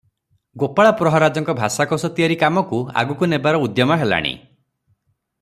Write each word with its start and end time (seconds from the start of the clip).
ଗୋପାଳ 0.61 0.93
ପ୍ରହରାଜଙ୍କ 1.01 1.55
ଭାଷାକୋଷ 1.59 2.11
ତିଆରି 2.19 2.39
କାମକୁ 2.45 2.81
ଆଗକୁ 3.03 3.31
ନେବାର 3.35 3.61
ଉଦ୍ୟମ 3.67 4.01
ହେଲାଣି। 4.05 4.35